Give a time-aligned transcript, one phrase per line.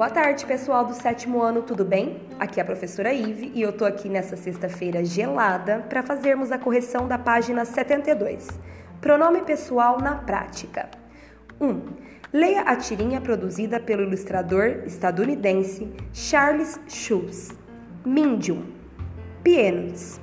[0.00, 2.22] Boa tarde, pessoal do sétimo ano, tudo bem?
[2.38, 6.56] Aqui é a professora Ive e eu tô aqui nessa sexta-feira gelada para fazermos a
[6.56, 8.48] correção da página 72.
[8.98, 10.88] Pronome pessoal na prática.
[11.60, 11.66] 1.
[11.66, 11.82] Um,
[12.32, 17.50] leia a tirinha produzida pelo ilustrador estadunidense Charles Schulz.
[18.02, 18.62] Medium.
[19.44, 20.18] Pienos.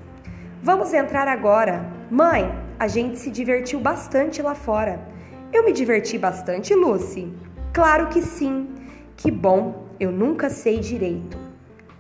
[0.60, 1.86] Vamos entrar agora.
[2.10, 5.00] Mãe, a gente se divertiu bastante lá fora.
[5.54, 7.32] Eu me diverti bastante, Lucy.
[7.72, 8.74] Claro que sim.
[9.18, 11.40] Que bom, eu nunca sei direito.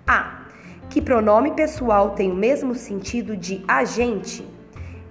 [0.06, 0.46] A.
[0.88, 4.48] Que pronome pessoal tem o mesmo sentido de agente?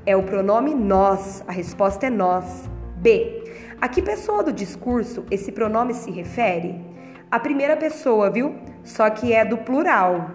[0.06, 2.70] É o pronome nós, a resposta é nós.
[2.98, 3.42] B.
[3.80, 6.80] A que pessoa do discurso esse pronome se refere?
[7.28, 8.54] A primeira pessoa, viu?
[8.84, 10.30] Só que é do plural.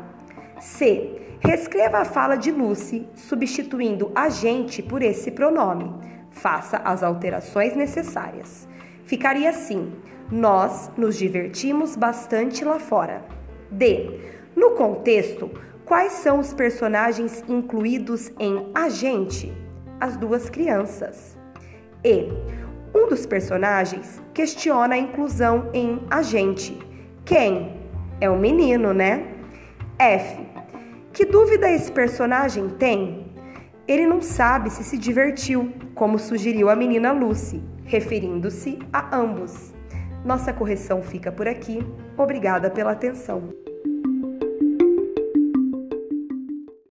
[0.59, 1.21] C.
[1.39, 5.89] Reescreva a fala de Lucy, substituindo agente por esse pronome.
[6.31, 8.67] Faça as alterações necessárias.
[9.05, 9.93] Ficaria assim:
[10.31, 13.23] nós nos divertimos bastante lá fora.
[13.69, 14.19] D.
[14.55, 15.49] No contexto,
[15.85, 19.53] quais são os personagens incluídos em Agente?
[19.99, 21.37] As duas crianças.
[22.03, 22.29] E.
[22.93, 26.77] Um dos personagens questiona a inclusão em Agente.
[27.25, 27.77] Quem?
[28.19, 29.27] É o menino, né?
[29.99, 30.45] F.
[31.13, 33.33] Que dúvida esse personagem tem?
[33.87, 39.73] Ele não sabe se se divertiu, como sugeriu a menina Lucy, referindo-se a ambos.
[40.23, 41.79] Nossa correção fica por aqui.
[42.17, 43.60] Obrigada pela atenção.